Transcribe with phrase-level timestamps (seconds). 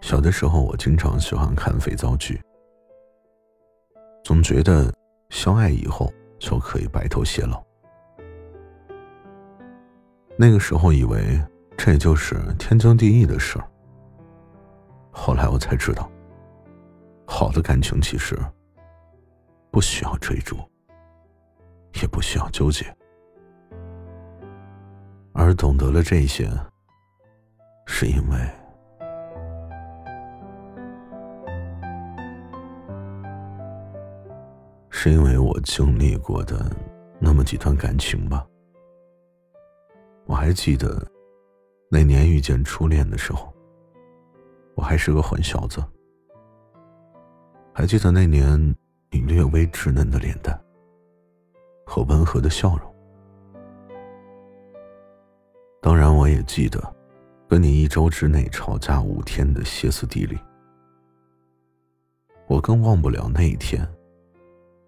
[0.00, 2.40] 小的时候，我经常喜欢看肥皂剧，
[4.22, 4.92] 总觉得
[5.30, 7.64] 相爱以后就可以白头偕老。
[10.36, 11.42] 那个时候以为
[11.76, 13.66] 这就是天经地义的事儿。
[15.10, 16.08] 后来我才知道，
[17.26, 18.38] 好的感情其实
[19.74, 20.56] 不需要追逐，
[22.00, 22.86] 也不需要纠结，
[25.32, 26.48] 而懂得了这些，
[27.84, 28.38] 是因为，
[34.90, 36.70] 是因为我经历过的
[37.18, 38.46] 那么几段感情吧。
[40.26, 41.04] 我还记得
[41.90, 43.52] 那年遇见初恋的时候，
[44.76, 45.82] 我还是个混小子。
[47.72, 48.72] 还记得那年
[49.14, 50.60] 你略微稚嫩的脸蛋
[51.86, 52.94] 和温和的笑容。
[55.80, 56.82] 当然，我也记得
[57.48, 60.36] 跟你一周之内吵架五天的歇斯底里。
[62.48, 63.88] 我更忘不了那一天，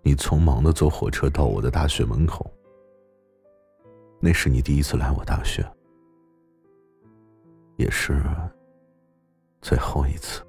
[0.00, 2.50] 你匆忙的坐火车到我的大学门口。
[4.20, 5.62] 那是你第一次来我大学，
[7.76, 8.24] 也是
[9.60, 10.42] 最后一次。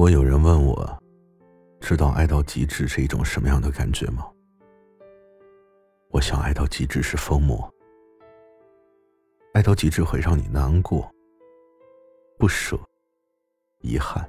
[0.00, 0.98] 如果有人问我，
[1.78, 4.26] 知道爱到极致是一种什么样的感觉吗？
[6.08, 7.70] 我想，爱到极致是疯魔，
[9.52, 11.06] 爱到极致会让你难过。
[12.38, 12.80] 不舍，
[13.80, 14.26] 遗憾，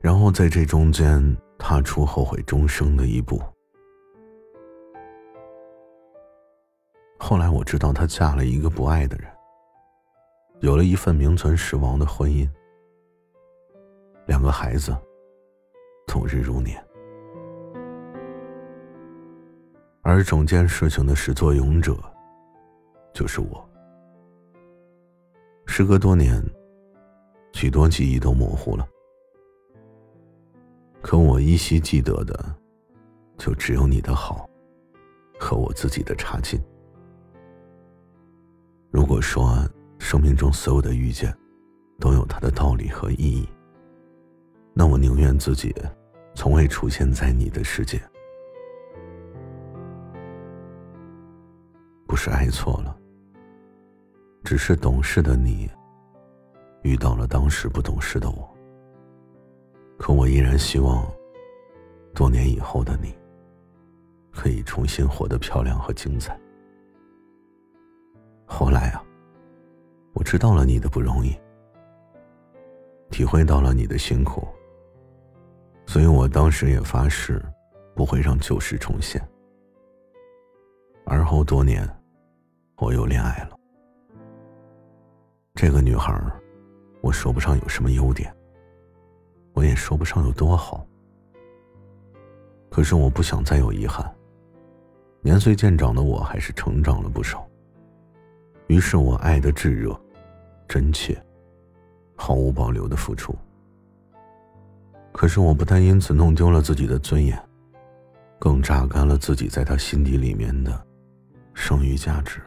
[0.00, 1.22] 然后在这中间
[1.56, 3.40] 踏出后悔终生的一步。
[7.20, 9.30] 后来我知道，她嫁了一个不爱的人，
[10.62, 12.50] 有了一份名存实亡的婚姻，
[14.26, 14.96] 两个孩子，
[16.06, 16.82] 度日如年，
[20.02, 21.96] 而整件事情的始作俑者，
[23.12, 23.68] 就是我。
[25.66, 26.42] 时隔多年，
[27.52, 28.86] 许多记忆都模糊了，
[31.02, 32.54] 可我依稀记得的，
[33.36, 34.48] 就只有你的好，
[35.38, 36.62] 和我自己的差劲。
[38.90, 39.68] 如果说
[39.98, 41.36] 生命中所有的遇见，
[41.98, 43.48] 都有它的道理和意义，
[44.76, 45.72] 那我宁愿自己
[46.34, 48.02] 从未出现在你的世界，
[52.08, 52.96] 不是爱错了。
[54.42, 55.70] 只是懂事的你
[56.82, 58.52] 遇到了当时不懂事的我，
[59.96, 61.06] 可我依然希望，
[62.12, 63.14] 多年以后的你，
[64.32, 66.38] 可以重新活得漂亮和精彩。
[68.44, 69.02] 后来啊，
[70.12, 71.34] 我知道了你的不容易，
[73.10, 74.46] 体会到了你的辛苦，
[75.86, 77.40] 所以我当时也发誓，
[77.94, 79.22] 不会让旧事重现。
[81.06, 81.88] 而后多年，
[82.76, 83.58] 我又恋爱了。
[85.54, 86.18] 这个女孩，
[87.00, 88.34] 我说不上有什么优点，
[89.52, 90.84] 我也说不上有多好。
[92.70, 94.04] 可是我不想再有遗憾。
[95.20, 97.48] 年岁渐长的我，还是成长了不少。
[98.66, 99.98] 于是我爱的炙热、
[100.66, 101.16] 真切，
[102.16, 103.34] 毫无保留的付出。
[105.14, 107.40] 可是我不但因此弄丢了自己的尊严，
[108.36, 110.84] 更榨干了自己在他心底里面的
[111.54, 112.42] 剩余价值。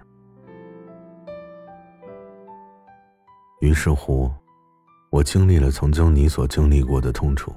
[3.61, 4.29] 于是乎，
[5.09, 7.55] 我经历了曾经你所经历过的痛楚。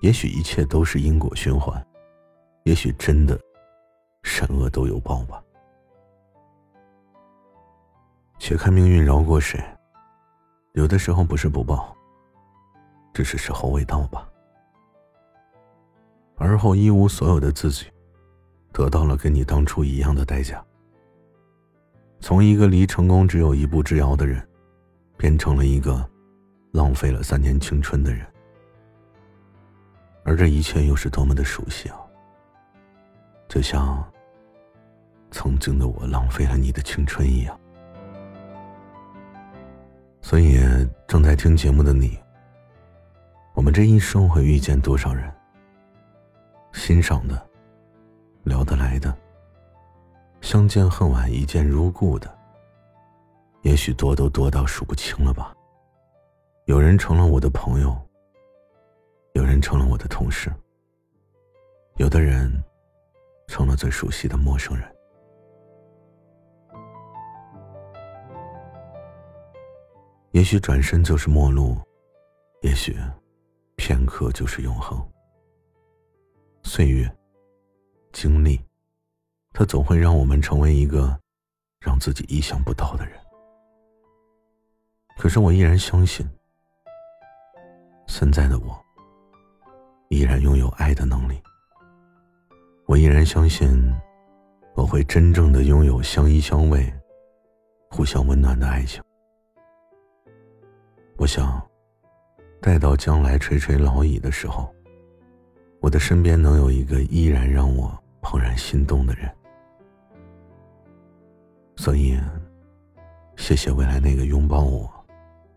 [0.00, 1.84] 也许一切都是因果循环，
[2.62, 3.38] 也许真的
[4.22, 5.42] 善恶都有报吧。
[8.38, 9.62] 且看命运饶过谁，
[10.74, 11.93] 有的时候不是不报，
[13.14, 14.28] 只是时候未到吧。
[16.36, 17.86] 而后一无所有的自己，
[18.72, 20.62] 得到了跟你当初一样的代价，
[22.20, 24.46] 从一个离成功只有一步之遥的人。
[25.16, 26.04] 变成了一个
[26.72, 28.26] 浪费了三年青春的人，
[30.24, 31.96] 而这一切又是多么的熟悉啊！
[33.48, 34.04] 就像
[35.30, 37.58] 曾经的我浪费了你的青春一样。
[40.20, 40.58] 所以，
[41.06, 42.18] 正在听节目的你，
[43.74, 45.28] 这一生会遇见多少人？
[46.72, 47.44] 欣赏的、
[48.44, 49.12] 聊得来的、
[50.40, 52.32] 相见恨晚、一见如故的。
[53.62, 55.52] 也许多都多到数不清了吧。
[56.66, 58.00] 有人成了我的朋友，
[59.32, 60.52] 有人成了我的同事，
[61.96, 62.48] 有的人
[63.48, 64.88] 成了最熟悉的陌生人。
[70.30, 71.76] 也许转身就是陌路，
[72.62, 72.96] 也许
[73.86, 74.98] 片刻就是永恒。
[76.62, 77.06] 岁月、
[78.14, 78.58] 经历，
[79.52, 81.14] 它总会让我们成为一个
[81.80, 83.20] 让自己意想不到的人。
[85.18, 86.26] 可是我依然相信，
[88.06, 88.74] 现在的我
[90.08, 91.38] 依然拥有爱的能力。
[92.86, 93.94] 我依然相信，
[94.74, 96.90] 我会真正的拥有相依相偎、
[97.90, 99.04] 互相温暖的爱情。
[101.18, 101.62] 我想，
[102.64, 104.74] 待到将来垂垂老矣的时候，
[105.82, 109.30] 我的身边能有一个依然让我怦然心动的人。
[111.76, 112.18] 所以，
[113.36, 114.90] 谢谢未来那个拥抱我、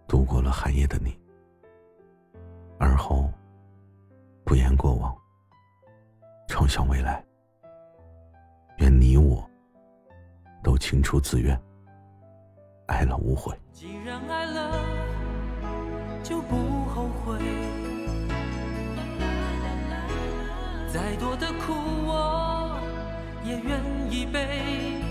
[0.05, 1.17] 度过了寒夜的你。
[2.77, 3.31] 而后，
[4.43, 5.15] 不言过往，
[6.49, 7.23] 畅想未来。
[8.79, 9.49] 愿你我
[10.61, 11.57] 都青出自愿，
[12.87, 13.57] 爱了无悔。
[13.71, 14.83] 既然爱了。
[16.21, 16.57] 就不
[20.87, 21.73] 再多的苦
[22.05, 22.79] 我
[23.43, 23.81] 也愿
[24.11, 25.06] 意背。